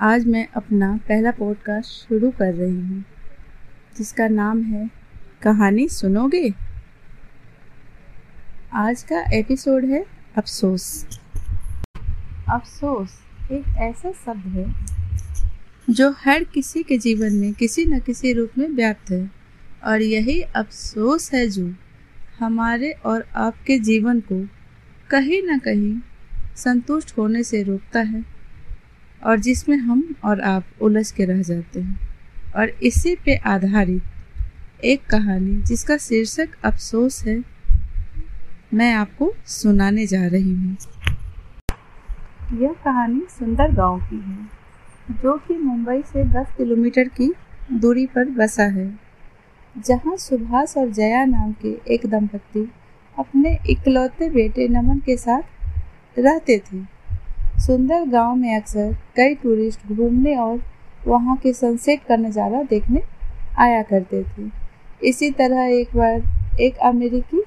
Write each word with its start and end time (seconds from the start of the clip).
आज 0.00 0.24
मैं 0.26 0.46
अपना 0.56 0.96
पहला 1.08 1.30
पॉडकास्ट 1.30 2.08
शुरू 2.08 2.30
कर 2.30 2.52
रही 2.54 2.80
हूँ, 2.80 3.04
जिसका 3.98 4.26
नाम 4.28 4.62
है 4.62 4.90
कहानी 5.42 5.88
सुनोगे? 5.88 6.52
आज 8.72 9.02
का 9.02 9.20
एपिसोड 9.32 9.84
है 9.84 10.04
अफसोस। 10.36 11.06
अफसोस 12.48 13.18
एक 13.52 13.76
ऐसा 13.78 14.12
शब्द 14.12 14.46
है, 14.46 14.66
जो 15.90 16.10
हर 16.18 16.44
किसी 16.44 16.82
के 16.82 16.98
जीवन 16.98 17.32
में 17.32 17.52
किसी 17.52 17.84
न 17.84 18.00
किसी 18.00 18.32
रूप 18.32 18.58
में 18.58 18.68
व्याप्त 18.68 19.10
है, 19.10 19.30
और 19.84 20.02
यही 20.02 20.40
अफसोस 20.42 21.32
है 21.34 21.46
जो 21.48 21.74
हमारे 22.38 22.92
और 23.06 23.28
आपके 23.36 23.78
जीवन 23.78 24.20
को 24.20 24.46
कहीं 25.10 25.42
ना 25.42 25.58
कहीं 25.58 25.98
संतुष्ट 26.56 27.18
होने 27.18 27.42
से 27.42 27.62
रोकता 27.62 28.00
है। 28.00 28.35
और 29.26 29.38
जिसमें 29.38 29.76
हम 29.76 30.14
और 30.24 30.40
आप 30.40 30.64
उलझ 30.80 31.10
के 31.10 31.24
रह 31.24 31.42
जाते 31.42 31.80
हैं। 31.80 32.00
और 32.56 32.68
इसी 32.68 33.14
पे 33.14 33.36
आधारित 33.36 34.02
एक 34.84 35.06
कहानी 35.06 35.62
जिसका 35.62 35.96
शीर्षक 35.96 36.48
अफसोस 36.64 37.24
है, 37.24 37.44
मैं 38.74 38.94
आपको 38.94 39.32
सुनाने 39.46 40.06
जा 40.06 40.26
रही 40.26 40.54
हूँ। 40.54 40.76
यह 42.62 42.72
कहानी 42.72 43.20
सुंदर 43.30 43.72
गाँव 43.72 44.00
की 44.00 44.16
है, 44.16 44.46
जो 45.22 45.36
कि 45.36 45.56
मुंबई 45.56 46.02
से 46.02 46.24
10 46.24 46.46
किलोमीटर 46.56 47.04
की 47.04 47.34
दूरी 47.72 48.06
पर 48.06 48.24
बसा 48.24 48.64
है, 48.64 48.98
जहाँ 49.78 50.16
सुभाष 50.16 50.76
और 50.76 50.90
जया 50.90 51.24
नाम 51.24 51.52
के 51.52 51.94
एक 51.94 52.06
दंपति 52.06 52.70
अपने 53.18 53.58
इकलौते 53.70 54.30
बेटे 54.30 54.68
नमन 54.68 54.98
के 54.98 55.16
साथ 55.16 55.42
रहते 56.18 56.58
थे। 56.58 56.95
सुंदर 57.66 58.04
गाँव 58.08 58.34
में 58.36 58.54
अक्सर 58.56 58.92
कई 59.16 59.34
टूरिस्ट 59.34 59.92
घूमने 59.92 60.34
और 60.36 60.58
वहाँ 61.06 61.36
के 61.36 61.52
सनसेट 61.52 62.02
का 62.08 62.16
नज़ारा 62.16 62.62
देखने 62.62 63.00
आया 63.58 63.80
करते 63.82 64.22
थे। 64.24 64.50
इसी 65.08 65.30
तरह 65.30 65.62
एक 65.70 65.96
बार 65.96 66.60
एक 66.60 66.76
अमेरिकी 66.84 67.42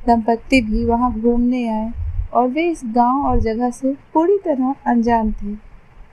दंपत्ति 0.00 0.60
भी 0.60 0.84
वहाँ 0.84 1.12
घूमने 1.20 1.68
आए 1.68 1.92
और 2.32 2.48
वे 2.48 2.66
इस 2.70 2.80
गाँव 2.84 3.26
और 3.26 3.40
जगह 3.40 3.70
से 3.70 3.92
पूरी 4.14 4.38
तरह 4.38 4.74
अनजान 4.86 5.30
थे। 5.32 5.54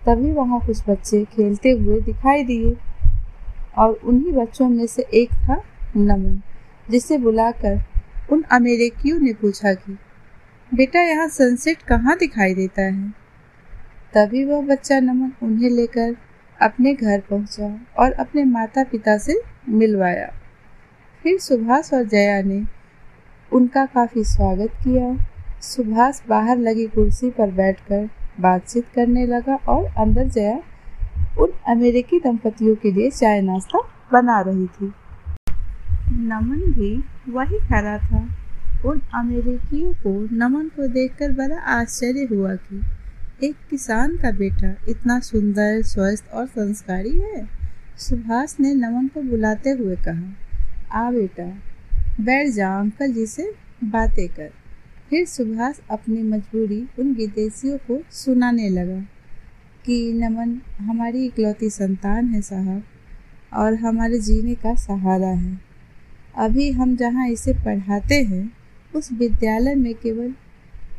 तभी 0.06 0.32
वहाँ 0.32 0.60
कुछ 0.66 0.82
बच्चे 0.90 1.24
खेलते 1.26 1.70
हुए 1.70 2.00
दिखाई 2.02 2.44
दिए 2.44 2.76
और 3.78 3.94
उन्हीं 3.94 4.34
बच्चों 4.34 4.68
में 4.70 4.86
से 4.88 5.06
एक 5.14 5.32
था 5.40 5.62
नमन, 5.98 6.42
जिसे 6.92 7.18
बुलाकर 7.18 7.80
उन 8.32 8.44
अमेरिकियों 8.52 9.20
ने 9.20 9.34
पूछा 9.34 9.74
कि, 9.74 9.98
बेटा, 10.72 11.02
यहाँ 11.02 11.28
सनसेट 11.30 11.82
कहाँ 11.82 12.18
दिखाई 12.18 12.54
देता 12.54 12.82
है? 12.82 13.21
तभी 14.14 14.44
वह 14.46 14.62
बच्चा 14.62 15.00
नमन 15.00 15.32
उन्हें 15.44 15.70
लेकर 15.70 16.16
अपने 16.62 16.94
घर 16.94 17.20
पहुँचा 17.20 17.68
और 18.00 18.12
अपने 18.12 18.44
माता 18.44 18.84
पिता 18.84 19.18
से 19.18 19.42
मिलवाया। 19.70 20.26
फिर 21.24 21.40
सुभाष 21.40 21.94
और 21.94 22.04
जया 22.04 22.42
ने 22.42 22.64
उनका 23.52 23.86
काफ़ी 23.86 24.24
स्वागत 24.24 24.72
किया। 24.84 25.16
सुभाष 25.62 26.22
बाहर 26.30 26.58
लगी 26.58 26.88
कुर्सी 26.88 27.30
पर 27.30 27.52
बैठकर 27.52 28.10
बातचीत 28.40 28.86
करने 28.96 29.26
लगा 29.26 29.56
और 29.56 29.86
अंदर 29.98 30.28
जया 30.28 30.60
उन 31.40 31.54
अमेरिकी 31.68 32.20
दंपतियों 32.20 32.76
के 32.76 32.92
लिए 32.92 33.10
चाय 33.10 33.42
नाश्ता 33.42 33.80
बना 34.14 34.40
रही 34.42 34.68
थी। 34.68 34.92
नमन 36.12 36.72
भी 36.72 36.96
वही 37.30 37.60
खड़ा 37.60 37.98
था। 37.98 38.28
उन 38.86 39.02
अमेरिकियों 39.16 39.94
को 39.94 40.36
नमन 40.36 40.68
को 40.68 40.88
देखकर 40.88 41.32
बड़ा 41.32 41.60
आश्चर्य 41.74 42.28
हुआ 42.32 42.56
कि 42.56 42.82
एक 43.44 43.56
किसान 43.70 44.18
का 44.18 44.32
बेटा 44.32 44.76
इतना 44.90 45.20
सुंदर, 45.20 45.82
स्वस्थ 45.82 46.30
और 46.34 46.46
संस्कारी 46.48 47.20
है। 47.20 47.50
सुभाष 47.98 48.60
ने 48.60 48.74
नमन 48.74 49.08
को 49.08 49.22
बुलाते 49.22 49.70
हुए 49.70 49.96
कहा, 49.96 50.34
आ 50.92 51.12
बेटा, 51.12 51.44
बैठ 52.24 52.54
जा, 52.54 52.80
अंकल 52.80 53.14
जी 53.14 53.26
से 53.26 53.54
बातें 53.84 54.28
कर। 54.28 54.50
फिर 55.10 55.26
सुभाष 55.26 55.76
अपनी 55.92 56.24
मजबूरी 56.24 56.88
उन 57.00 57.14
विदेशियों 57.14 57.78
को 57.78 58.04
सुनाने 58.12 58.70
लगा 58.70 59.02
कि, 59.86 60.14
नमन, 60.14 60.62
हमारी 60.86 61.26
इकलौती 61.26 61.70
संतान 61.70 62.26
है 62.26 62.42
साहब 62.42 62.84
और 63.54 63.74
हमारे 63.76 64.20
जीने 64.20 64.56
का 64.56 64.76
सहारा 64.76 65.28
है। 65.28 65.62
अभी 66.38 66.72
हम 66.72 66.96
जहाँ 66.96 67.30
इसे 67.30 67.54
पढ़ाते 67.54 68.24
हैं, 68.24 68.52
उस 68.96 69.12
विद्यालय 69.12 69.76
में 69.76 69.96
केवल 69.96 70.34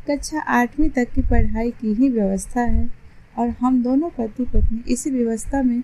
कक्षा 0.07 0.39
आठवीं 0.51 0.89
तक 0.89 1.11
की 1.11 1.21
पढ़ाई 1.21 1.69
की 1.71 1.93
ही 1.93 2.09
व्यवस्था 2.09 2.61
है 2.61 2.89
और 3.39 3.49
हम 3.59 3.81
दोनों 3.83 4.09
पति 4.09 4.45
पत्नी 4.45 4.93
इसी 4.93 5.09
व्यवस्था 5.09 5.61
में, 5.63 5.83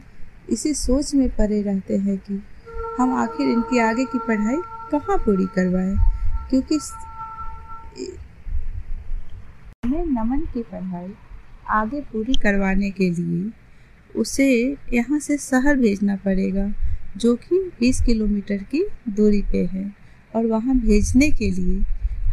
इसी 0.50 0.74
सोच 0.74 1.13
में 1.16 1.30
पड़े 1.30 1.62
रहते 1.62 1.97
हैं 1.97 2.18
कि 2.18 2.41
हम 3.00 3.13
आखिर 3.18 3.50
इनकी 3.50 3.80
आगे 3.80 4.06
की 4.06 4.19
पढ़ाई 4.28 4.57
कहाँ 4.91 5.18
पूरी 5.18 5.46
करवाएँ? 5.56 5.96
क्योंकि 6.50 6.80
हमें 9.84 10.06
नमन 10.06 10.40
की 10.53 10.63
पढ़ाई 10.63 11.13
आगे 11.69 12.01
पूरी 12.01 12.34
करवाने 12.34 12.90
के 12.91 13.09
लिए 13.09 13.51
उसे 14.16 14.50
यहाँ 14.94 15.19
से 15.19 15.38
शहर 15.38 15.78
भेजना 15.78 16.16
पड़ेगा, 16.16 16.68
जो 17.18 17.36
कि 17.36 17.59
20 17.81 18.01
किलोमीटर 18.06 18.63
की 18.74 18.84
दूरी 19.09 19.41
पे 19.51 19.63
है 19.74 19.86
और 20.34 20.46
वहाँ 20.46 20.75
भेजने 20.80 21.30
के 21.31 21.50
लिए 21.51 21.84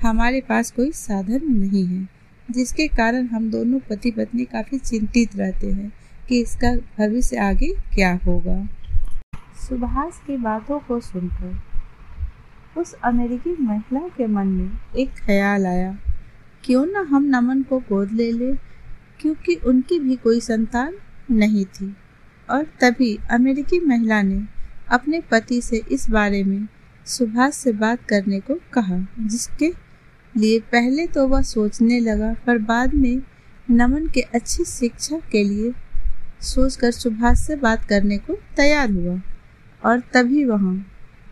हमारे 0.03 0.41
पास 0.41 0.71
कोई 0.71 0.91
साधन 0.93 1.41
नहीं 1.45 1.85
है, 1.87 2.09
जिसके 2.49 2.87
कारण 2.89 3.27
हम 3.27 3.51
दोनों 3.51 3.79
पति 3.81 4.11
पत्नी 4.11 4.45
काफ़ी 4.45 4.79
चिंतित 4.79 5.37
रहते 5.37 5.71
हैं 5.73 5.93
कि 6.29 6.41
इसका 6.41 6.75
भविष्य 6.99 7.37
आगे 7.37 7.73
क्या 7.95 8.13
होगा। 8.27 8.57
सुभाष 9.69 10.19
की 10.27 10.37
बातों 10.37 10.79
को 10.79 11.01
सुनकर 11.01 12.81
उस 12.81 12.93
अमेरिकी 12.95 13.57
महिला 13.61 14.01
के 14.09 14.27
मन 14.27 14.47
में 14.47 14.71
एक 14.97 15.11
ख्याल 15.17 15.67
आया, 15.67 15.97
क्यों 16.65 16.85
ना 16.87 17.01
हम 17.01 17.25
नमन 17.25 17.63
को 17.63 17.79
गोद 17.79 18.13
ले 18.13 18.31
ले, 18.33 18.53
क्योंकि 19.21 19.55
उनकी 19.55 19.99
भी 19.99 20.17
कोई 20.17 20.41
संतान 20.41 20.95
नहीं 21.31 21.65
थी। 21.65 21.95
और 22.49 22.65
तभी 22.81 23.19
अमेरिकी 23.31 23.81
महिला 23.81 24.23
ने 24.23 24.43
अपने 24.89 25.21
पति 25.21 25.61
से 25.61 25.83
इस 25.93 26.09
बारे 26.11 26.43
में 26.45 26.67
सुभाष 27.07 27.55
से 27.55 27.73
बात 27.73 28.05
करने 28.05 28.41
को 28.41 28.55
कहा, 28.73 28.99
जिसके 29.21 29.73
लिए 30.37 30.59
पहले 30.61 31.07
तो 31.07 31.27
वह 31.29 31.43
सोचने 31.43 32.01
लगा, 32.01 32.35
पर 32.47 32.59
बाद 32.59 32.95
में 32.95 33.23
नमन 33.71 34.07
के 34.07 34.21
अच्छी 34.21 34.65
शिक्षा 34.65 35.21
के 35.33 35.45
लिए 35.45 35.73
सोचकर 36.43 36.91
सुभाष 36.91 37.47
से 37.47 37.57
बात 37.57 37.85
करने 37.85 38.19
को 38.19 38.35
तैयार 38.57 38.91
हुआ। 38.91 39.21
और 39.85 40.01
तभी 40.15 40.45
वहाँ 40.45 40.87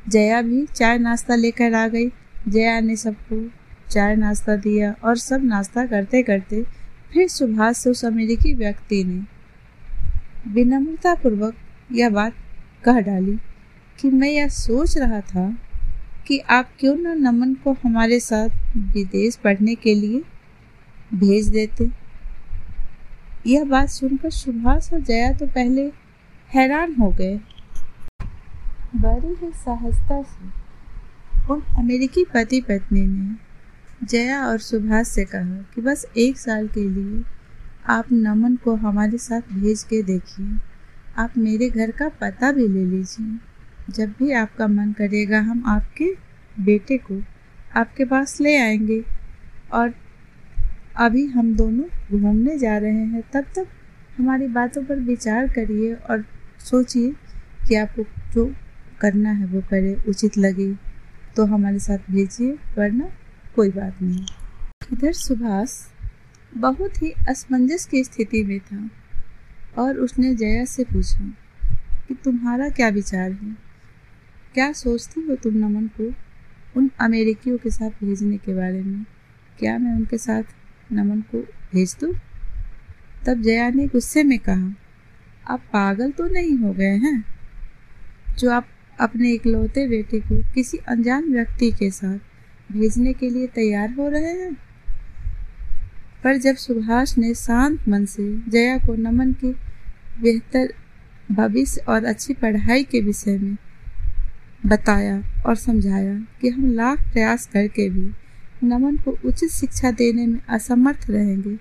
जया 0.08 0.40
भी 0.42 0.66
चाय 0.66 0.98
नाश्ता 0.98 1.34
लेकर 1.34 1.74
आ 1.74 1.86
गई। 1.88 2.08
जया 2.48 2.80
ने 2.80 2.96
सबको 2.96 3.40
चाय 3.90 4.16
नाश्ता 4.16 4.56
दिया 4.56 4.94
और 5.04 5.16
सब 5.16 5.44
नाश्ता 5.44 5.86
करते 5.86 6.22
करते 6.22 6.62
फिर 7.12 7.28
सुभाष 7.28 7.76
से 7.76 7.90
उस 7.90 8.04
अमेरिकी 8.04 8.54
व्यक्ति 8.54 9.02
ने 9.04 9.20
विनम्रतापूर्वक 10.50 11.54
यह 11.92 12.10
बात 12.10 12.32
कह 12.84 13.00
डाली 13.00 13.36
कि 14.00 14.10
मैं 14.10 14.28
यह 14.28 14.48
सोच 14.48 14.98
रहा 14.98 15.20
था 15.20 15.48
कि 16.26 16.38
आप 16.38 16.68
क्यों 16.78 16.96
न 16.96 17.18
नमन 17.22 17.54
को 17.54 17.76
हमारे 17.84 18.20
साथ 18.20 18.63
विदेश 18.76 19.36
पढ़ने 19.36 19.74
के 19.74 19.94
लिए 19.94 20.22
भेज 21.14 21.48
देते। 21.48 21.90
यह 23.46 23.64
बात 23.64 23.88
सुनकर 23.88 24.30
सुभाष 24.30 24.92
और 24.92 25.00
जया 25.00 25.32
तो 25.32 25.46
पहले 25.46 25.82
हैरान 26.50 26.94
हो 26.94 27.08
गए। 27.10 27.36
बड़ी 28.96 29.34
ही 29.34 29.50
सहजता 29.52 30.22
से 30.22 30.62
उन 31.52 31.60
अमेरिकी 31.76 32.24
पति 32.24 32.60
पत्नी 32.60 33.00
ने 33.00 34.06
जया 34.06 34.44
और 34.46 34.58
सुभाष 34.58 35.08
से 35.08 35.24
कहा 35.24 35.56
कि 35.74 35.80
बस 35.80 36.06
एक 36.16 36.38
साल 36.38 36.68
के 36.68 36.88
लिए 36.88 37.22
आप 37.86 38.12
नमन 38.12 38.56
को 38.56 38.74
हमारे 38.74 39.18
साथ 39.18 39.52
भेज 39.52 39.82
के 39.82 40.02
देखिए। 40.02 40.56
आप 41.18 41.36
मेरे 41.38 41.68
घर 41.70 41.90
का 41.90 42.08
पता 42.08 42.52
भी 42.52 42.66
ले 42.68 42.84
लीजिए। 42.84 43.38
जब 43.90 44.14
भी 44.18 44.32
आपका 44.32 44.66
मन 44.66 44.92
करेगा 44.92 45.40
हम 45.40 45.62
आपके 45.66 46.10
बेटे 46.60 46.98
को 46.98 47.20
आपके 47.76 48.04
पास 48.04 48.40
ले 48.40 48.56
आएँगे। 48.56 49.04
और 49.72 49.94
अभी 50.96 51.26
हम 51.26 51.56
दोनों 51.56 52.20
घूमने 52.20 52.58
जा 52.58 52.78
रहे 52.78 52.92
हैं। 52.92 53.22
तब 53.32 53.44
तक 53.44 53.66
हमारी 54.18 54.46
बातों 54.46 54.84
पर 54.84 54.96
विचार 54.96 55.48
करिए 55.48 55.94
और 55.94 56.24
सोचिए 56.60 57.12
कि 57.68 57.74
आपको 57.74 58.02
जो 58.32 58.54
करना 59.00 59.30
है 59.30 59.46
वो 59.46 59.60
करे 59.60 60.04
उचित 60.08 60.38
लगे। 60.38 60.74
तो 61.36 61.44
हमारे 61.44 61.78
साथ 61.78 61.98
भेजिए, 62.10 62.52
वरना 62.52 63.08
कोई 63.56 63.70
बात 63.70 64.02
नहीं। 64.02 64.26
इधर 64.92 65.12
सुभाष? 65.12 65.70
बहुत 66.56 67.02
ही 67.02 67.12
असमंजस 67.28 67.86
की 67.86 68.04
स्थिति 68.04 68.44
में 68.44 68.60
था। 68.60 68.90
और 69.82 69.96
उसने 69.96 70.34
जया 70.34 70.64
से 70.64 70.84
पूछा 70.84 71.32
कि 72.08 72.14
तुम्हारा 72.14 72.68
क्या 72.68 72.88
विचार 72.88 73.32
है? 73.32 73.56
क्या 74.54 74.72
सोचती 74.72 75.26
हो 75.30 75.36
तुम 75.36 75.54
नमन 75.54 75.86
को? 75.86 76.14
उन 76.76 76.90
अमेरिकियों 77.00 77.58
के 77.58 77.70
साथ 77.70 77.90
भेजने 77.90 78.36
के 78.36 78.54
बारे 78.54 78.82
में। 78.82 79.04
क्या 79.58 79.78
मैं 79.78 79.92
उनके 79.92 80.18
साथ 80.18 80.42
नमन 80.92 81.20
को 81.20 81.38
भेज 81.72 81.96
दूँ? 82.00 82.14
तब 83.26 83.42
जया 83.42 83.70
ने 83.70 83.86
गुस्से 83.86 84.24
में 84.24 84.38
कहा, 84.38 84.74
आप 85.48 85.60
पागल 85.60 86.10
तो 86.10 86.26
नहीं 86.26 86.58
हो 86.58 86.72
गए 86.72 86.96
हैं? 86.96 87.24
जो 88.38 88.50
आप 88.50 88.66
अपने 89.00 89.32
इकलौते 89.32 89.88
बेटे 89.88 90.20
को 90.20 90.42
किसी 90.54 90.78
अनजान 90.78 91.24
व्यक्ति 91.24 91.70
के 91.70 91.90
साथ 91.90 92.18
भेजने 92.72 93.12
के 93.12 93.30
लिए 93.30 93.46
तैयार 93.46 93.90
हो 93.90 94.08
रहे 94.08 94.32
हैं? 94.32 94.56
पर 96.24 96.36
जब 96.36 96.56
सुभाष 96.56 97.18
ने 97.18 97.34
शांत 97.34 97.88
मन 97.88 98.04
से 98.04 98.50
जया 98.50 98.78
को 98.78 98.94
नमन 98.94 99.32
की 99.32 99.52
बेहतर 100.22 100.74
भविष्य 101.32 101.80
और 101.88 102.04
अच्छी 102.04 102.34
पढ़ाई 102.34 102.84
के 102.84 103.00
विषय 103.00 103.38
में 103.38 103.56
बताया 104.66 105.22
और 105.46 105.56
समझाया 105.56 106.14
कि 106.40 106.48
हम 106.48 106.74
लाख 106.74 107.12
प्रयास 107.12 107.46
करके 107.46 107.88
भी 107.90 108.10
नमन 108.66 108.96
को 108.96 109.18
उचित 109.24 109.50
शिक्षा 109.50 109.90
देने 109.90 110.26
में 110.26 110.40
असमर्थ 110.48 111.06
रहेंगे। 111.10 111.56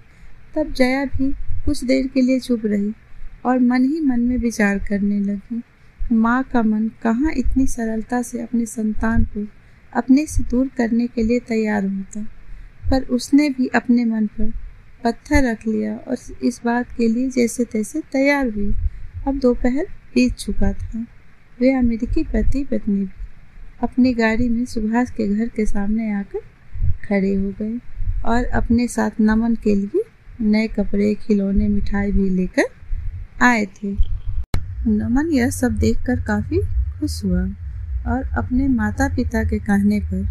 तब 0.55 0.73
जया 0.73 1.05
भी 1.05 1.31
कुछ 1.65 1.83
देर 1.83 2.07
के 2.07 2.21
लिए 2.21 2.39
चुप 2.39 2.65
रही 2.65 2.93
और 3.45 3.59
मन 3.59 3.85
ही 3.85 3.99
मन 3.99 4.19
में 4.19 4.37
विचार 4.37 4.79
करने 4.79 5.19
लगी, 5.19 5.61
माँ 6.11 6.43
का 6.43 6.61
मन 6.61 6.91
कहाँ 7.03 7.31
इतनी 7.33 7.67
सरलता 7.67 8.21
से 8.21 8.41
अपने 8.41 8.65
संतान 8.65 9.23
को 9.23 9.47
अपने 9.95 10.25
से 10.25 10.43
दूर 10.43 10.67
करने 10.67 11.07
के 11.07 11.23
लिए 11.23 11.39
तैयार 11.39 11.85
होता। 11.85 12.21
पर 12.91 13.03
उसने 13.03 13.49
भी 13.49 13.67
अपने 13.67 14.05
मन 14.05 14.27
पर 14.27 14.53
पत्थर 15.03 15.43
रख 15.43 15.67
लिया 15.67 15.95
और 15.95 16.17
इस 16.43 16.61
बात 16.65 16.87
के 16.97 17.07
लिए 17.07 17.29
जैसे 17.29 17.63
तैसे 17.63 17.99
तैयार 17.99 18.49
हुई। 18.49 18.73
अब 19.27 19.39
दोपहर 19.39 19.85
बीत 20.15 20.33
चुका 20.33 20.73
था। 20.73 21.05
वे 21.63 21.73
अमेरिकी 21.73 22.23
पति 22.23 22.63
पत्नी 22.63 22.95
भी 22.95 23.09
अपनी 23.83 24.13
गाड़ी 24.13 24.49
में 24.49 24.65
सुभाष 24.65 25.09
के 25.09 25.27
घर 25.35 25.47
के 25.47 25.65
सामने 25.65 26.13
आकर 26.13 26.39
खड़े 27.05 27.35
हो 27.35 27.53
गए 27.61 27.79
और 28.25 28.45
अपने 28.45 28.87
साथ 28.87 29.09
नमन 29.21 29.55
के 29.55 29.75
लिए 29.75 30.03
नए 30.41 30.67
कपड़े, 30.67 31.15
खिलौने, 31.15 31.67
मिठाई 31.67 32.11
भी 32.11 32.29
लेकर 32.29 32.63
आए 33.41 33.65
थे। 33.65 33.95
नमन 34.87 35.31
यह 35.31 35.49
सब 35.49 35.71
देखकर 35.71 36.19
काफ़ी 36.19 36.57
खुश 36.99 37.23
हुआ 37.25 37.41
और 38.07 38.23
अपने 38.37 38.67
माता 38.67 39.09
पिता 39.09 39.43
के 39.43 39.59
कहने 39.59 39.99
पर 39.99 40.27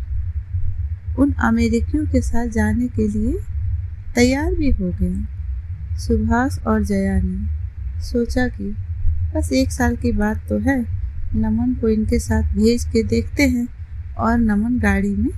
उन 1.18 1.32
अमेरिकियों 1.32 2.06
के 2.06 2.20
साथ 2.20 2.46
जाने 2.46 2.88
के 2.88 3.08
लिए 3.08 3.32
तैयार 4.14 4.54
भी 4.54 4.70
हो 4.70 4.92
गया 5.00 5.96
सुभाष 5.98 6.58
और 6.58 6.84
जया 6.84 7.20
ने 7.24 8.00
सोचा 8.02 8.48
कि 8.48 8.76
बस 9.36 9.52
एक 9.52 9.72
साल 9.72 9.96
की 9.96 10.12
बात 10.12 10.48
तो 10.48 10.58
है 10.58 11.01
नमन 11.34 11.74
को 11.74 11.88
इनके 11.88 12.18
साथ 12.18 12.54
भेज 12.54 12.84
के 12.84 13.02
देखते 13.02 13.42
हैं 13.42 13.66
और 14.18 14.38
नमन 14.38 14.78
गाड़ी 14.78 15.14
में 15.16 15.30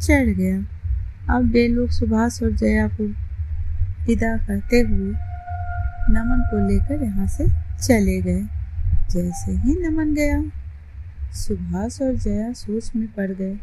चढ़ 0.00 0.28
गया। 0.28 1.36
अब 1.36 1.44
वे 1.44 1.66
लोग 1.68 1.90
सुभाष 1.90 2.42
और 2.42 2.50
जया 2.52 2.86
को 2.88 3.04
विदा 4.06 4.36
करते 4.36 4.80
हुए 4.80 5.12
नमन 6.10 6.42
को 6.50 6.68
लेकर 6.68 7.04
यहाँ 7.04 7.26
से 7.26 7.46
चले 7.86 8.20
गए। 8.20 8.42
जैसे 9.10 9.52
ही 9.52 9.74
नमन 9.80 10.14
गया, 10.14 10.42
सुभाष 11.34 12.00
और 12.02 12.14
जया 12.16 12.52
सोच 12.52 12.90
में 12.96 13.06
पड़ 13.08 13.30
गए। 13.30 13.54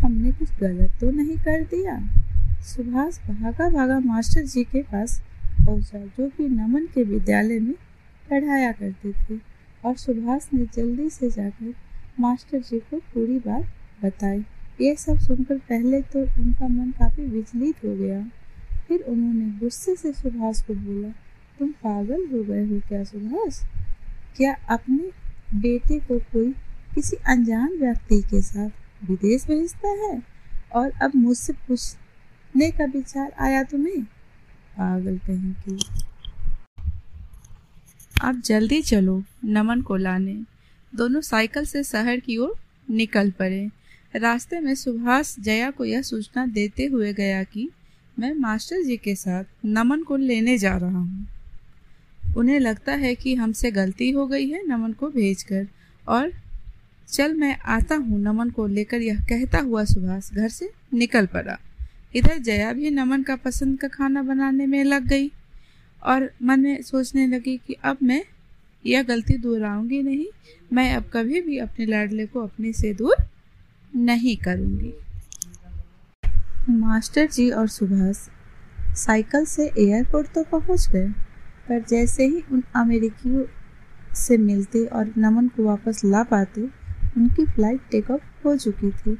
हमने 0.00 0.32
कुछ 0.32 0.48
गलत 0.60 0.98
तो 1.00 1.10
नहीं 1.10 1.36
कर 1.36 1.62
दिया। 1.64 1.98
सुभाष 2.62 3.18
भागा 3.30 3.68
भागा 3.70 3.98
मास्टर 4.00 4.42
जी 4.42 4.64
के 4.64 4.82
पास 4.82 5.20
पहुँचा, 5.66 5.98
जो 5.98 6.28
कि 6.28 6.48
नमन 6.48 6.86
के 6.94 7.02
विद्यालय 7.02 7.58
में 7.58 7.74
पढ़ाया 8.30 8.72
करते 8.72 9.12
थे। 9.12 9.55
और 9.86 9.96
सुभाष 9.96 10.48
ने 10.54 10.64
जल्दी 10.74 11.08
से 11.10 11.30
जाकर 11.30 11.74
मास्टर 12.20 12.60
जी 12.60 12.78
को 12.78 12.98
पूरी 13.14 13.38
बात 13.38 13.66
बताई। 14.04 14.44
ये 14.80 14.94
सब 14.96 15.18
सुनकर 15.18 15.58
पहले 15.58 16.00
तो 16.02 16.18
उनका 16.18 16.68
मन 16.68 16.90
काफ़ी 16.90 17.24
विचलित 17.24 17.84
हो 17.84 17.94
गया। 17.96 18.20
फिर 18.88 19.02
उन्होंने 19.02 19.50
गुस्से 19.58 19.94
से 19.96 20.12
सुभाष 20.12 20.62
को 20.62 20.74
बोला, 20.74 21.08
तुम 21.58 21.68
पागल 21.68 22.26
हो 22.32 22.42
गए 22.44 22.66
हो 22.66 22.80
क्या 22.88 23.04
सुभाष? 23.04 23.60
क्या 24.36 24.54
अपने 24.68 25.10
बेटे 25.54 25.98
को 25.98 26.18
कोई 26.18 26.50
किसी 26.94 27.16
अनजान 27.16 27.76
व्यक्ति 27.78 28.20
के 28.22 28.40
साथ 28.42 28.70
विदेश 29.10 29.46
भेजता 29.46 29.88
है? 29.88 30.22
और 30.74 30.90
अब 31.02 31.12
मुझसे 31.16 31.52
पूछने 31.52 32.70
का 32.70 32.84
विचार 32.84 33.32
आया 33.40 33.62
तुम्हें? 33.62 34.02
पागल 34.78 35.18
कहीं 35.18 35.52
की 35.52 35.78
अब 38.22 38.40
जल्दी 38.40 38.82
चलो, 38.82 39.24
नमन 39.44 39.80
को 39.80 39.96
लाने। 39.96 40.42
दोनों 40.94 41.20
साइकिल 41.20 41.64
से 41.64 41.84
शहर 41.84 42.20
की 42.20 42.36
ओर 42.36 42.54
निकल 42.90 43.30
पड़े। 43.30 43.70
रास्ते 44.16 44.60
में 44.60 44.74
सुभाष 44.74 45.36
जया 45.40 45.70
को 45.70 45.84
यह 45.84 46.02
सूचना 46.02 46.46
देते 46.46 46.84
हुए 46.84 47.12
गया 47.12 47.42
कि 47.42 47.70
मैं 48.18 48.34
मास्टर 48.34 48.82
जी 48.82 48.96
के 48.96 49.14
साथ 49.14 49.44
नमन 49.64 50.02
को 50.02 50.16
लेने 50.16 50.58
जा 50.58 50.76
रहा 50.76 50.98
हूँ। 50.98 51.26
उन्हें 52.36 52.60
लगता 52.60 52.92
है 52.92 53.14
कि 53.14 53.34
हमसे 53.34 53.70
गलती 53.70 54.10
हो 54.10 54.26
गई 54.26 54.48
है 54.50 54.66
नमन 54.66 54.92
को 54.92 55.08
भेजकर। 55.08 55.66
और 56.08 56.32
चल 57.08 57.34
मैं 57.34 57.58
आता 57.58 57.94
हूँ, 57.94 58.20
नमन 58.20 58.50
को 58.50 58.66
लेकर 58.66 59.00
यह 59.00 59.18
कहता 59.20 59.58
हुआ 59.58 59.84
सुभाष 59.84 60.32
घर 60.32 60.48
से 60.48 60.70
निकल 60.94 61.26
पड़ा। 61.26 61.58
इधर 62.16 62.38
जया 62.38 62.72
भी 62.72 62.90
नमन 62.90 63.22
का 63.22 63.36
पसंद 63.36 63.80
का 63.80 63.88
खाना 63.88 64.22
बनाने 64.22 64.66
में 64.66 64.84
लग 64.84 65.06
गई। 65.06 65.32
और 66.06 66.30
मन 66.42 66.60
में 66.60 66.82
सोचने 66.82 67.26
लगी 67.26 67.56
कि 67.66 67.76
अब 67.84 67.98
मैं 68.02 68.22
यह 68.84 69.02
गलती 69.02 69.36
दोहराऊँगी 69.38 70.02
नहीं, 70.02 70.26
मैं 70.72 70.94
अब 70.94 71.10
कभी 71.12 71.40
भी 71.40 71.58
अपने 71.58 71.86
लाडले 71.86 72.26
को 72.26 72.40
अपने 72.40 72.72
से 72.72 72.92
दूर 72.94 73.14
नहीं 73.92 74.36
करूँगी। 74.36 74.92
मास्टर 76.70 77.26
जी 77.26 77.50
और 77.50 77.68
सुभाष 77.68 78.16
साइकिल 78.96 79.44
से 79.44 79.66
एयरपोर्ट 79.68 80.32
तो 80.34 80.42
पहुँच 80.44 80.88
गए, 80.90 81.08
पर 81.68 81.80
जैसे 81.80 82.26
ही 82.26 82.42
उन 82.52 82.62
अमेरिकियों 82.76 83.44
से 84.16 84.36
मिलते 84.38 84.84
और 84.86 85.12
नमन 85.18 85.48
को 85.48 85.64
वापस 85.64 86.00
ला 86.04 86.22
पाते, 86.22 86.60
उनकी 87.16 87.44
फ़्लाइट 87.46 87.80
टेक 87.90 88.10
ऑफ़ 88.10 88.22
हो 88.44 88.56
चुकी 88.56 88.90
थी। 88.92 89.16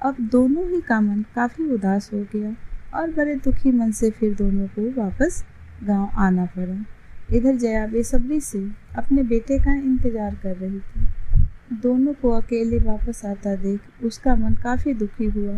अब 0.00 0.16
दोनों 0.32 0.68
ही 0.68 0.80
का 0.80 1.00
मन 1.00 1.22
काफ़ी 1.34 1.64
उदास 1.74 2.10
हो 2.12 2.24
गया 2.34 2.54
और 2.94 3.10
बड़े 3.10 3.34
दुखी 3.36 3.72
मन 3.72 3.90
से 3.92 4.10
फिर 4.10 4.34
दोनों 4.34 4.66
को 4.68 4.90
वापस 5.00 5.44
गाँव 5.82 6.20
आना 6.20 6.44
पड़ा। 6.56 6.84
इधर 7.30 7.56
जया 7.56 7.86
बेसब्री 7.86 8.40
से 8.42 8.58
अपने 8.98 9.22
बेटे 9.24 9.58
का 9.58 9.74
इंतज़ार 9.74 10.34
कर 10.42 10.56
रही 10.56 10.78
थी। 10.80 11.78
दोनों 11.82 12.12
को 12.14 12.30
अकेले 12.32 12.78
वापस 12.80 13.24
आता 13.26 13.54
देख 13.56 14.04
उसका 14.04 14.34
मन 14.36 14.54
काफ़ी 14.62 14.94
दुखी 14.94 15.26
हुआ 15.26 15.54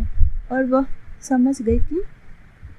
और 0.51 0.63
वह 0.65 0.85
समझ 1.21 1.61
गई 1.61 1.77
कि 1.79 2.01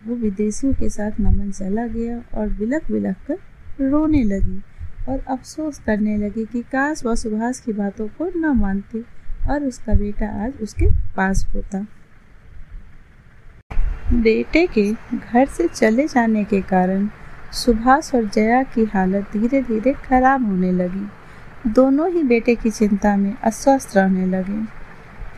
वो 0.06 0.14
विदेशियों 0.16 0.72
के 0.74 0.88
साथ 0.90 1.20
नमन 1.20 1.50
चला 1.50 1.86
गया 1.86 2.22
और 2.34 2.48
बिलख 2.50 2.90
बिलख 2.90 3.16
कर 3.28 3.38
रोने 3.82 4.22
लगी 4.24 4.60
और 5.08 5.24
अफसोस 5.28 5.78
करने 5.86 6.16
लगी 6.18 6.44
कि 6.44 6.62
काश 6.72 7.04
वह 7.04 7.14
सुभाष 7.14 7.60
की 7.60 7.72
बातों 7.72 8.06
को 8.18 8.30
न 8.36 8.56
मानती 8.58 9.04
और 9.50 9.64
उसका 9.64 9.94
बेटा 9.94 10.26
आज 10.44 10.60
उसके 10.62 10.86
पास 11.16 11.46
होता। 11.54 11.86
बेटे 14.14 14.66
के 14.68 14.90
घर 14.92 15.46
से 15.46 15.68
चले 15.68 16.06
जाने 16.06 16.44
के 16.44 16.60
कारण 16.62 17.08
सुभाष 17.54 18.14
और 18.14 18.24
जया 18.24 18.62
की 18.64 18.84
हालत 18.84 19.26
धीरे 19.32 19.60
धीरे 19.62 19.92
खराब 20.04 20.46
होने 20.46 20.70
लगी। 20.72 21.70
दोनों 21.70 22.08
ही 22.10 22.22
बेटे 22.22 22.54
की 22.54 22.70
चिंता 22.70 23.14
में 23.16 23.34
अस्वस्थ 23.42 23.96
रहने 23.96 24.26
लगे। 24.26 24.64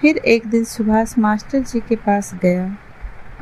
फिर 0.01 0.17
एक 0.17 0.47
दिन 0.47 0.65
सुभाष 0.65 1.13
मास्टर 1.19 1.61
जी 1.63 1.81
के 1.81 1.97
पास 1.97 2.33
गया 2.35 2.77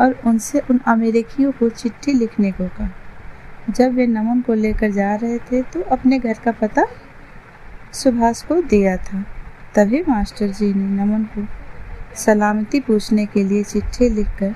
और 0.01 0.15
उनसे 0.27 0.61
उन 0.71 0.81
अमेरिकियों 0.87 1.53
को 1.53 1.69
चिट्ठी 1.69 2.13
लिखने 2.13 2.51
को 2.53 2.67
कहा। 2.69 2.91
जब 3.71 3.95
वे 3.95 4.07
नमन 4.07 4.41
को 4.41 4.55
लेकर 4.55 4.91
जा 4.91 5.15
रहे 5.15 5.39
थे 5.41 5.61
तो 5.65 5.83
अपने 5.89 6.19
घर 6.19 6.39
का 6.45 6.53
पता 6.53 6.85
सुभाष 7.93 8.43
को 8.43 8.61
दिया 8.63 8.97
था। 8.97 9.25
तभी 9.75 10.03
मास्टर 10.09 10.49
जी 10.49 10.73
ने 10.75 10.89
नमन 10.95 11.23
को 11.35 11.47
सलामती 12.17 12.81
पूछने 12.81 13.27
के 13.27 13.45
लिए 13.45 13.63
चिट्ठी 13.63 14.09
लिखकर 14.09 14.55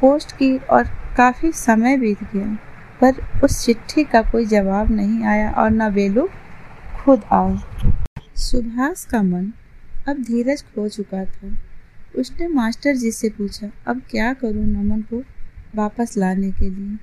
पोस्ट 0.00 0.32
की 0.32 0.56
और 0.58 0.88
काफ़ी 1.16 1.52
समय 1.52 1.96
बीत 1.96 2.24
गया। 2.34 2.56
पर 3.04 3.40
उस 3.44 3.64
चिट्ठी 3.64 4.04
का 4.04 4.22
कोई 4.22 4.46
जवाब 4.46 4.90
नहीं 4.90 5.24
आया 5.24 5.50
और 5.50 5.70
न 5.70 5.82
वे 5.82 6.08
लोग 6.08 6.30
खुद 6.96 7.22
आए। 7.32 7.58
सुभाष 8.36 9.04
का 9.04 9.22
मन 9.22 9.52
अब 10.08 10.16
धीरज 10.22 10.62
खो 10.62 10.88
चुका 10.88 11.24
था। 11.24 11.56
उसने 12.18 12.48
मास्टर 12.48 12.96
जी 12.96 13.10
से 13.10 13.28
पूछा, 13.28 13.70
अब 13.86 14.02
क्या 14.10 14.32
करूँ 14.32 14.66
नमन 14.66 15.00
को 15.00 15.24
वापस 15.74 16.14
लाने 16.18 16.50
के 16.50 16.70
लिए? 16.70 16.96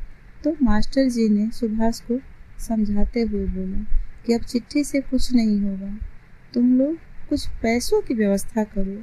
तो 0.44 0.56
मास्टर 0.64 1.10
जी 1.10 1.30
ने 1.30 1.52
सुभाष 1.52 2.00
को 2.00 2.20
समझाते 2.60 3.22
हुए 3.22 3.46
बोला 3.46 3.86
कि 4.26 4.34
अब 4.34 4.42
चिट्ठी 4.42 4.84
से 4.84 5.02
कुछ 5.02 5.34
नहीं 5.34 5.62
होगा। 5.62 5.98
तुम 6.54 6.78
लोग 6.78 6.96
कुछ 7.30 7.48
पैसों 7.48 8.02
की 8.02 8.14
व्यवस्था 8.14 8.64
करो 8.64 9.02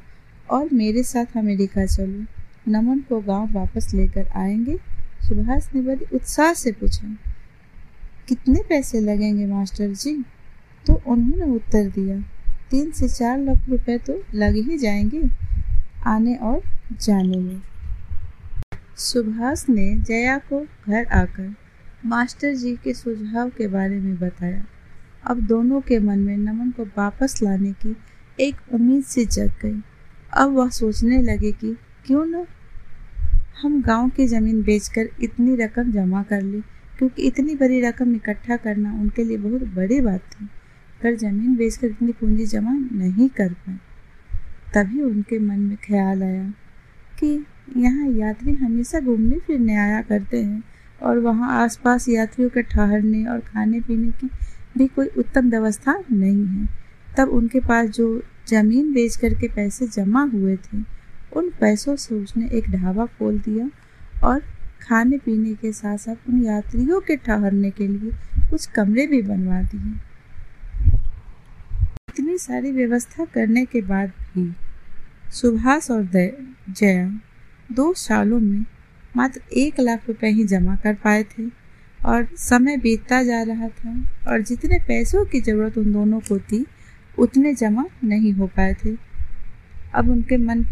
और 0.57 0.69
मेरे 0.73 1.03
साथ 1.03 1.39
अमेरिका 1.39 1.87
चलो। 1.87 2.25
नमन 2.69 2.99
को 2.99 3.21
गाँव 3.21 3.53
वापस 3.53 3.95
लेकर 3.95 4.29
आएँगे 4.37 4.94
सुभाष 5.25 5.69
ने 5.75 5.81
बड़ी 5.81 6.05
उत्साह 6.15 6.53
से 6.53 6.73
पूछा, 6.73 7.09
कितने 8.29 8.63
पैसे 8.69 9.01
लगेंगे, 9.01 9.47
मास्टर 9.47 9.89
जी? 9.89 10.13
तो 10.87 11.01
उन्होंने 11.07 11.55
उत्तर 11.57 11.89
दिया, 11.91 12.19
तीन 12.71 12.91
से 12.91 13.09
चार 13.09 13.39
लाख 13.39 13.69
रुपए 13.69 13.99
तो 13.99 14.23
लग 14.35 14.55
ही 14.55 14.79
जाएँगे 14.79 15.23
आने 16.07 16.35
और 16.35 16.63
जाने 17.03 17.39
में। 17.39 17.63
सुभाष 18.97 19.65
ने 19.69 19.95
जया 19.99 20.37
को 20.39 20.61
घर 20.61 21.05
आकर 21.07 21.55
मास्टर 22.07 22.55
जी 22.55 22.75
के 22.77 22.95
सुझाव 22.95 23.51
के 23.51 23.67
बारे 23.67 23.99
में 24.01 24.17
बताया। 24.19 24.65
अब 25.27 25.41
दोनों 25.41 25.81
के 25.81 25.99
मन 25.99 26.19
में 26.19 26.37
नमन 26.37 26.71
को 26.71 26.85
वापस 26.99 27.43
लाने 27.43 27.73
की 27.73 27.97
एक 28.41 28.57
उम्मीद 28.73 29.05
सी 29.05 29.25
जग 29.27 29.53
गई। 29.63 29.81
अब 30.33 30.53
वह 30.53 30.69
सोचने 30.71 31.23
लगे 31.23 31.53
कि 31.53 31.77
क्यों 32.07 32.25
न 32.27 32.45
हम 33.57 33.81
गाँव 33.83 34.09
की 34.09 34.27
ज़मीन 34.27 34.63
बेचकर 34.63 35.09
इतनी 35.23 35.55
रकम 35.57 35.91
जमा 35.93 36.23
कर 36.23 36.43
ले, 36.43 36.61
क्योंकि 36.99 37.23
इतनी 37.23 37.55
बड़ी 37.55 37.81
रकम 37.81 38.15
इकट्ठा 38.15 38.57
करना 38.57 38.93
उनके 38.93 39.25
लिए 39.25 39.37
बहुत 39.37 39.63
बड़ी 39.75 40.01
बात 40.01 40.21
थी। 40.33 40.45
पर 41.03 41.15
ज़मीन 41.15 41.55
बेचकर 41.57 41.87
इतनी 41.87 42.13
पूंजी 42.13 42.47
जमा 42.47 42.73
नहीं 42.73 43.29
कर 43.29 43.53
पाए। 43.53 43.77
तभी 44.75 45.01
उनके 45.01 45.39
मन 45.39 45.59
में 45.59 45.77
ख्याल 45.77 46.23
आया 46.23 46.49
कि 47.19 47.29
यहाँ 47.77 48.09
यात्री 48.09 48.53
हमेशा 48.53 49.01
घूमने 49.01 49.39
फिरने 49.39 49.77
आया 49.77 50.01
करते 50.03 50.43
हैं, 50.43 50.63
और 51.03 51.19
वहाँ 51.19 51.51
आसपास 51.63 52.09
यात्रियों 52.09 52.51
के 52.51 52.63
ठहरने 52.63 53.25
और 53.25 53.41
खाने 53.41 53.81
पीने 53.81 54.11
की 54.11 54.31
भी 54.79 54.87
कोई 54.87 55.07
उत्तम 55.19 55.51
व्यवस्था 55.51 56.03
नहीं 56.13 56.47
है। 56.47 56.67
तब 57.17 57.29
उनके 57.29 57.61
पास 57.61 57.89
जो 57.91 58.07
ज़मीन 58.49 58.93
बेच 58.93 59.17
करके 59.17 59.49
पैसे 59.49 59.87
जमा 59.87 60.23
हुए 60.25 60.57
थे 60.57 60.94
उन 61.37 61.51
पैसों 61.61 61.97
से 61.97 62.15
उसने 62.15 62.49
एक 62.49 62.71
ढाबा 62.71 63.07
खोल 63.19 63.39
दिया 63.39 63.69
और 64.25 64.41
खाने 64.83 65.19
पीने 65.19 65.55
के 65.55 65.73
साथ 65.73 65.99
साथ 65.99 66.29
उन 66.29 66.43
यात्रियों 66.45 67.01
के 67.01 67.17
ठहरने 67.17 67.71
के 67.71 67.87
लिए 67.87 68.11
कुछ 68.51 68.67
कमरे 68.67 69.07
भी 69.07 69.23
बनवा 69.23 69.63
दिए। 69.63 69.93
इतनी 72.09 72.39
सारी 72.39 72.71
व्यवस्था 72.73 73.25
करने 73.25 73.65
के 73.65 73.81
बाद 73.83 74.13
भी 74.35 74.53
सुभाष 75.33 75.91
और 75.91 76.09
जया 76.71 77.09
दो 77.73 77.93
सालों 77.95 78.41
में 78.41 78.65
मात्र 79.17 79.41
एक 79.53 79.81
लाख 79.81 80.09
रुपए 80.09 80.29
ही 80.29 80.45
जमा 80.45 80.77
कर 80.77 80.95
पाए 80.95 81.23
थे 81.23 81.49
और 82.01 82.27
समय 82.39 82.77
बीतता 82.77 83.23
जा 83.23 83.43
रहा 83.43 83.69
था 83.69 83.93
और 84.29 84.43
जितने 84.43 84.79
पैसों 84.79 85.25
की 85.25 85.41
ज़रूरत 85.41 85.79
उन 85.79 85.93
दोनों 85.93 86.21
को 86.21 86.39
थी, 86.39 86.65
उतने 87.19 87.55
जमा 87.55 87.85
नहीं 88.05 88.33
हो 88.33 88.47
पाए 88.47 88.75
थे। 88.75 88.97
अब 89.95 90.09
उनके 90.11 90.37
मन 90.37 90.65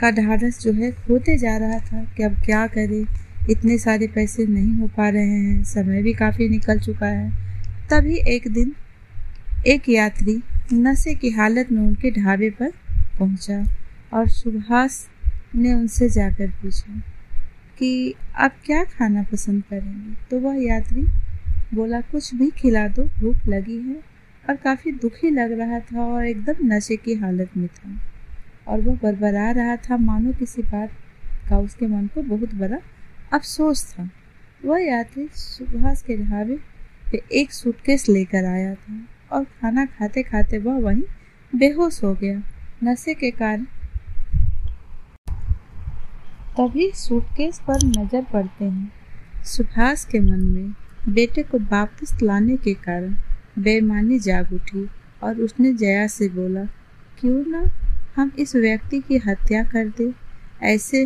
का 0.00 0.10
ढाढ़स 0.10 0.60
जो 0.60 0.72
है 0.72 0.90
खोते 0.92 1.38
जा 1.38 1.56
रहा 1.56 1.78
था 1.78 2.04
कि 2.04 2.22
अब 2.22 2.32
क्या 2.32 2.66
करे? 2.66 3.04
इतने 3.50 3.78
सारे 3.78 4.06
पैसे 4.06 4.46
नहीं 4.46 4.74
हो 4.74 4.86
पा 4.86 5.08
रहे 5.08 5.26
हैं। 5.26 5.64
समय 5.64 6.02
भी 6.02 6.12
काफ़ी 6.12 6.48
निकल 6.48 6.78
चुका 6.78 7.06
है। 7.06 7.30
तभी 7.90 8.16
एक 8.16 8.48
दिन 8.48 8.72
एक 9.66 9.88
यात्री 9.88 10.42
नशे 10.72 11.14
की 11.14 11.30
हालत 11.30 11.72
में 11.72 11.82
उनके 11.82 12.10
ढाबे 12.10 12.50
पर 12.50 12.70
पहुँचा 13.18 13.64
और 14.12 14.28
सुभाष 14.28 15.06
ने 15.54 15.74
उनसे 15.74 16.08
जाकर 16.08 16.50
पूछा 16.50 17.02
कि 17.78 18.14
आप 18.36 18.54
क्या 18.64 18.84
खाना 18.84 19.22
पसंद 19.22 19.62
करेंगे? 19.70 20.16
तो 20.30 20.38
वह 20.38 20.64
यात्री 20.64 21.06
बोला, 21.74 22.00
कुछ 22.00 22.34
भी 22.34 22.50
खिला 22.50 22.88
दो, 22.88 23.02
भूख 23.02 23.36
लगी 23.48 23.76
है। 23.76 23.96
और 24.48 24.56
काफ़ी 24.56 24.92
दुखी 24.92 25.30
लग 25.30 25.52
रहा 25.52 25.80
था 25.80 26.04
और 26.04 26.26
एकदम 26.26 26.54
नशे 26.62 26.96
की 26.96 27.14
हालत 27.14 27.50
में 27.56 27.68
था। 27.68 28.00
और 28.68 28.80
वह 28.80 28.98
बरबरा 29.02 29.50
रहा 29.52 29.76
था। 29.78 29.96
मानो 29.98 30.32
किसी 30.32 30.62
बात 30.64 30.90
का 31.48 31.58
उसके 31.58 31.86
मन 31.86 32.06
को 32.14 32.22
बहुत 32.28 32.54
बड़ा 32.54 32.78
अफसोस 33.32 33.84
था। 33.88 34.08
वह 34.62 34.80
यात्री 34.80 35.28
सुभाष 35.34 36.02
के 36.02 36.16
ढाबे 36.18 36.56
पे 37.12 37.22
एक 37.32 37.52
सूटकेस 37.52 38.08
लेकर 38.08 38.44
आया 38.46 38.74
था 38.74 39.00
और 39.32 39.44
खाना 39.60 39.84
खाते 39.88 40.22
खाते 40.22 40.58
वह 40.58 40.78
वहीं 40.80 41.02
बेहोश 41.52 42.02
हो 42.04 42.12
गया। 42.14 42.42
नशे 42.84 43.14
के 43.14 43.30
कारण 43.32 43.64
तभी 46.58 46.90
सूटकेस 46.96 47.60
पर 47.60 47.84
नज़र 47.86 48.22
पड़ते 48.32 48.64
हैं। 48.64 48.92
सुभाष 49.46 50.04
के 50.04 50.20
मन 50.20 50.40
में 50.42 50.74
बेटे 51.08 51.42
को 51.42 51.58
वापस 51.66 52.16
लाने 52.22 52.56
के 52.56 52.74
कारण 52.76 53.14
बेईमानी 53.58 54.18
जाग 54.18 54.52
उठी 54.52 54.86
और 55.22 55.40
उसने 55.40 55.72
जया 55.74 56.06
से 56.08 56.28
बोला, 56.28 56.64
क्यों 57.18 57.44
ना 57.46 57.62
हम 58.18 58.30
इस 58.38 58.54
व्यक्ति 58.56 58.98
की 59.00 59.16
हत्या 59.26 59.62
कर 59.64 59.88
दे, 59.88 60.12
ऐसे 60.62 61.04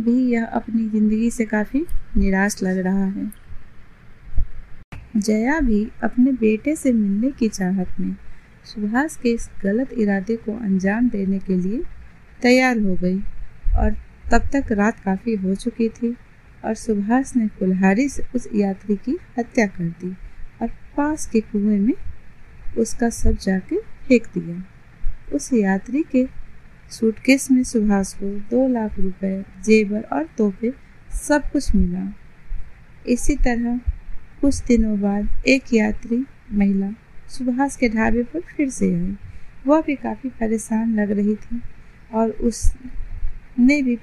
भी 0.00 0.12
यह 0.32 0.44
अपनी 0.46 0.88
ज़िंदगी 0.88 1.30
से 1.30 1.44
काफ़ी 1.44 1.84
निराश 2.16 2.56
लग 2.62 2.78
रहा 2.78 3.04
है। 3.06 3.30
जया 5.16 5.58
भी 5.60 5.82
अपने 6.02 6.32
बेटे 6.32 6.74
से 6.76 6.92
मिलने 6.92 7.30
की 7.30 7.48
चाहत 7.48 8.00
में 8.00 8.14
सुभाष 8.64 9.16
के 9.16 9.28
इस 9.28 9.48
गलत 9.62 9.92
इरादे 9.92 10.36
को 10.36 10.52
अंजाम 10.58 11.08
देने 11.08 11.38
के 11.38 11.56
लिए 11.56 11.82
तैयार 12.42 12.78
हो 12.78 12.94
गई 12.94 13.18
और 13.76 13.96
तब 14.30 14.48
तक 14.52 14.72
रात 14.72 15.00
काफ़ी 15.00 15.34
हो 15.36 15.54
चुकी 15.54 15.88
थी 15.88 16.14
और 16.64 16.74
सुभाष 16.74 17.34
ने 17.36 17.48
कुल्हारी 17.58 18.08
से 18.08 18.26
उस 18.34 18.48
यात्री 18.54 18.96
की 18.96 19.18
हत्या 19.38 19.66
कर 19.66 19.88
दी 20.00 20.14
और 20.62 20.68
पास 20.96 21.26
के 21.26 21.40
कुएँ 21.42 21.78
में 21.80 21.94
उसका 22.78 23.10
सब 23.10 23.36
जाके 23.42 23.80
फेंक 24.08 24.26
दिया। 24.38 24.62
उस 25.34 25.52
यात्री 25.52 26.02
के 26.12 26.24
सूटकेस 26.90 27.50
में 27.50 27.62
सुभाष 27.64 28.12
को 28.14 28.28
दो 28.50 28.66
लाख 28.68 28.98
रुपए 28.98 29.44
जेबर 29.64 30.00
और 30.12 30.28
तोहफे 30.38 30.72
सब 31.10 31.50
कुछ 31.52 31.74
मिला। 31.74 32.12
इसी 33.08 33.34
तरह 33.36 33.78
कुछ 34.40 34.54
दिनों 34.66 35.00
बाद 35.00 35.28
एक 35.48 35.74
यात्री 35.74 36.24
महिला 36.52 36.90
सुभाष 37.28 37.76
के 37.76 37.88
ढाबे 37.88 38.22
पर 38.22 38.40
फिर 38.48 38.70
से 38.70 38.86
आई। 38.94 39.16
वह 39.66 39.80
भी 39.82 39.94
काफ़ी 39.96 40.28
परेशान 40.30 40.94
लग 40.94 41.10
रही 41.10 41.34
थी 41.36 41.60
और 42.14 42.30
उसने 42.48 43.82
भी 43.82 43.96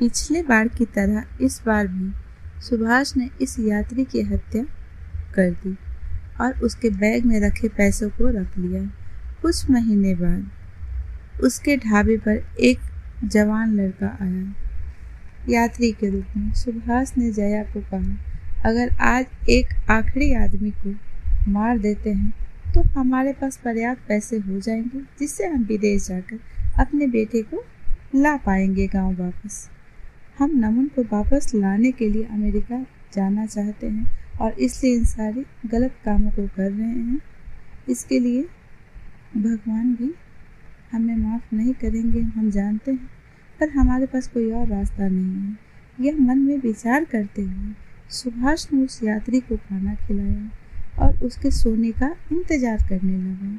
पिछले 0.00 0.42
बार 0.42 0.68
की 0.68 0.84
तरह 0.94 1.44
इस 1.44 1.60
बार 1.66 1.86
भी 1.88 2.12
सुभाष 2.62 3.16
ने 3.16 3.28
इस 3.42 3.58
यात्री 3.60 4.04
की 4.04 4.22
हत्या 4.22 4.64
कर 5.34 5.50
दी 5.62 5.76
और 6.40 6.58
उसके 6.64 6.90
बैग 6.90 7.24
में 7.26 7.38
रखे 7.40 7.68
पैसों 7.68 8.08
को 8.10 8.28
रख 8.38 8.58
लिया। 8.58 8.82
कुछ 9.42 9.70
महीने 9.70 10.14
बाद 10.14 11.42
उसके 11.42 11.76
ढाबे 11.78 12.16
पर 12.18 12.44
एक 12.60 12.78
जवान 13.26 13.74
लड़का 13.76 14.06
आया। 14.22 14.54
यात्री 15.48 15.90
के 15.92 16.10
रूप 16.10 16.36
में 16.36 16.52
सुभाष 16.54 17.12
ने 17.18 17.30
जया 17.32 17.62
को 17.64 17.80
कहा, 17.82 18.16
अगर 18.64 18.90
आज 19.02 19.48
एक 19.50 19.74
आखिरी 19.90 20.32
आदमी 20.34 20.70
को 20.76 20.94
मार 21.50 21.78
देते 21.78 22.10
हैं 22.10 22.32
तो 22.74 22.82
हमारे 22.90 23.32
पास 23.32 23.56
पर्याप्त 23.56 24.02
पैसे 24.08 24.36
हो 24.38 24.60
जाएँगे, 24.60 25.00
जिससे 25.18 25.46
हम 25.46 25.64
विदेश 25.64 26.06
जाकर 26.08 26.38
अपने 26.80 27.06
बेटे 27.08 27.42
को 27.44 27.64
ला 28.14 28.36
पाएँगे 28.36 28.86
गाँव 28.86 29.20
वापस। 29.20 29.68
हम 30.38 30.56
नमन 30.56 30.86
को 30.88 31.02
वापस 31.12 31.50
लाने 31.54 31.92
के 31.92 32.08
लिए 32.08 32.24
अमेरिका 32.24 32.82
जाना 33.14 33.46
चाहते 33.46 33.86
हैं 33.86 34.38
और 34.40 34.52
इसलिए 34.60 34.94
इन 34.94 35.04
सारे 35.04 35.44
गलत 35.66 35.94
कामों 36.04 36.30
को 36.30 36.46
कर 36.46 36.70
रहे 36.70 36.86
हैं। 36.86 37.20
इसके 37.88 38.18
लिए 38.18 38.46
भगवान 39.36 39.94
भी 39.94 40.12
हमें 40.92 41.16
माफ़ 41.16 41.54
नहीं 41.54 41.72
करेंगे, 41.74 42.20
हम 42.20 42.50
जानते 42.50 42.90
हैं, 42.90 43.10
पर 43.60 43.68
हमारे 43.70 44.06
पास 44.06 44.28
कोई 44.28 44.50
और 44.52 44.66
रास्ता 44.68 45.08
नहीं 45.08 45.40
है। 45.42 45.56
यह 45.98 46.18
मन 46.20 46.38
में 46.38 46.58
विचार 46.58 47.04
करते 47.04 47.42
हुए 47.42 47.72
सुभाष 48.10 48.66
ने 48.72 48.82
उस 48.84 49.02
यात्री 49.02 49.40
को 49.40 49.56
खाना 49.58 49.94
खिलाया 49.96 51.06
और 51.06 51.24
उसके 51.24 51.50
सोने 51.50 51.90
का 51.92 52.14
इंतज़ार 52.32 52.86
करने 52.88 53.16
लगा। 53.18 53.58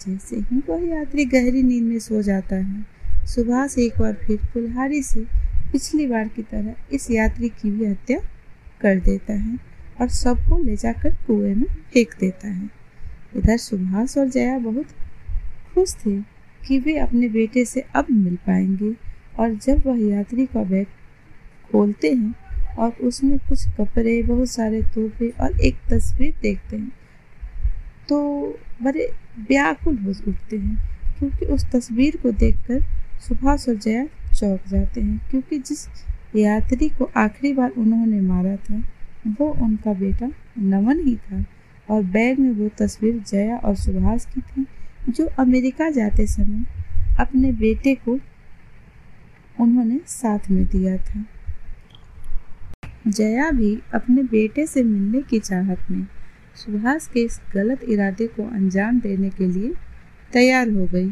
जैसे 0.00 0.36
ही 0.36 0.62
वह 0.68 0.88
यात्री 0.88 1.24
गहरी 1.26 1.62
नींद 1.62 1.84
में 1.84 1.98
सो 1.98 2.22
जाता 2.22 2.56
है, 2.56 2.84
सुभाष 3.26 3.78
एक 3.78 3.98
बार 3.98 4.14
फिर 4.16 4.36
कुल्हाड़ी 4.52 5.02
से 5.02 5.24
पिछली 5.72 6.06
बार 6.06 6.28
की 6.28 6.42
तरह 6.42 6.94
इस 6.94 7.10
यात्री 7.10 7.48
की 7.50 7.70
भी 7.70 7.86
हत्या 7.86 8.18
कर 8.80 9.00
देता 9.00 9.32
है 9.32 9.58
और 10.00 10.08
सबको 10.08 10.58
ले 10.58 10.76
जाकर 10.76 11.14
कुएँ 11.26 11.54
में 11.54 11.66
फेंक 11.92 12.14
देता 12.20 12.48
है। 12.48 12.70
इधर 13.36 13.56
सुभाष 13.58 14.16
और 14.18 14.28
जया 14.28 14.58
बहुत 14.58 14.86
खुश 15.74 15.94
थे 15.96 16.20
कि 16.60 16.78
वे 16.78 16.96
अपने 16.98 17.28
बेटे 17.28 17.64
से 17.64 17.84
अब 17.94 18.06
मिल 18.10 18.36
पाएँगे 18.46 18.92
और 19.38 19.54
जब 19.56 19.86
वह 19.86 20.00
यात्री 20.08 20.46
का 20.46 20.62
बैग 20.64 20.86
खोलते 21.72 22.12
हैं 22.12 22.34
और 22.78 22.90
उसमें 23.02 23.38
कुछ 23.38 23.66
कपड़े, 23.78 24.22
बहुत 24.22 24.50
सारे 24.50 24.82
तोहफे 24.94 25.28
और 25.40 25.60
एक 25.60 25.76
तस्वीर 25.90 26.34
देखते 26.42 26.76
हैं 26.76 26.92
तो 28.08 28.18
बड़े 28.82 29.06
व्याकुल 29.40 29.96
हो 29.96 30.10
उठते 30.28 30.56
हैं 30.56 30.76
क्योंकि 31.18 31.46
उस 31.46 31.64
तस्वीर 31.72 32.16
को 32.16 32.30
देखकर 32.32 32.82
सुभाष 33.20 33.68
और 33.68 33.74
जया 33.76 34.04
चौंक 34.34 34.68
जाते 34.68 35.00
हैं 35.00 35.20
क्योंकि 35.30 35.58
जिस 35.58 35.86
यात्री 36.36 36.88
को 36.88 37.10
आखिरी 37.16 37.52
बार 37.52 37.70
उन्होंने 37.70 38.20
मारा 38.20 38.56
था, 38.56 38.82
वो 39.30 39.48
उनका 39.62 39.92
बेटा 39.94 40.30
नमन 40.58 41.00
ही 41.06 41.14
था 41.16 41.44
और 41.88 42.02
बैग 42.02 42.38
में 42.38 42.50
वो 42.50 42.68
तस्वीर 42.78 43.22
जया 43.28 43.56
और 43.56 43.74
सुभाष 43.76 44.24
की 44.24 44.40
थी। 44.40 44.66
जो 45.10 45.26
अमेरिका 45.38 45.90
जाते 45.90 46.26
समय 46.26 46.64
अपने 47.20 47.52
बेटे 47.52 47.94
को 47.94 48.18
उन्होंने 49.60 50.00
साथ 50.06 50.50
में 50.50 50.66
दिया 50.66 50.96
था। 50.96 51.24
जया 53.08 53.50
भी 53.50 53.78
अपने 53.94 54.22
बेटे 54.22 54.66
से 54.66 54.82
मिलने 54.82 55.22
की 55.22 55.38
चाहत 55.38 55.90
में 55.90 56.06
सुभाष 56.56 57.06
के 57.06 57.20
इस 57.20 57.40
गलत 57.54 57.84
इरादे 57.84 58.26
को 58.26 58.42
अंजाम 58.42 59.00
देने 59.00 59.30
के 59.30 59.46
लिए 59.46 59.74
तैयार 60.32 60.68
हो 60.68 60.86
गई 60.86 61.10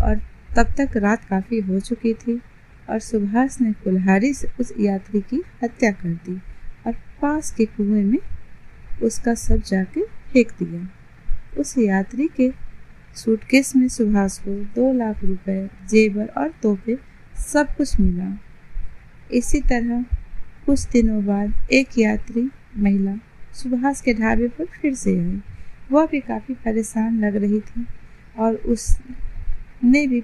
और 0.00 0.16
तब 0.56 0.74
तक 0.80 0.96
रात 0.96 1.24
काफ़ी 1.24 1.60
हो 1.60 1.80
चुकी 1.80 2.14
थी 2.14 2.40
और 2.90 2.98
सुभाष 2.98 3.60
ने 3.60 3.72
कुल्हारी 3.72 4.34
से 4.34 4.48
उस 4.60 4.72
यात्री 4.80 5.20
की 5.20 5.42
हत्या 5.62 5.92
कर 5.92 6.08
दी 6.08 6.36
और 6.86 6.92
पास 6.92 7.52
के 7.52 7.64
कुएँ 7.64 8.04
में 8.04 8.18
उसका 9.02 9.34
सब 9.34 9.62
जाके 9.62 10.02
फेंक 10.04 10.50
दिया। 10.62 10.88
उस 11.60 11.78
यात्री 11.78 12.28
के 12.36 12.63
सूटकेस 13.16 13.76
में 13.76 13.88
सुभाष 13.88 14.38
को 14.38 14.50
दो 14.50 14.92
लाख 14.92 15.24
रुपए, 15.24 15.70
जेवर 15.88 16.26
और 16.26 16.54
तोहफे 16.62 16.98
सब 17.36 17.76
कुछ 17.76 18.00
मिला। 18.00 18.38
इसी 19.32 19.60
तरह 19.60 20.04
कुछ 20.66 20.86
दिनों 20.86 21.24
बाद 21.26 21.54
एक 21.72 21.98
यात्री 21.98 22.50
महिला 22.76 23.16
सुभाष 23.52 24.00
के 24.00 24.14
ढाबे 24.14 24.48
पर 24.48 24.64
फिर 24.64 24.94
से 24.94 25.18
आई। 25.18 25.40
वह 25.92 26.06
भी 26.06 26.20
काफ़ी 26.20 26.54
परेशान 26.54 27.18
लग 27.20 27.36
रही 27.36 27.60
थी 27.60 27.86
और 28.38 28.54
उसने 28.54 30.06
भी 30.06 30.20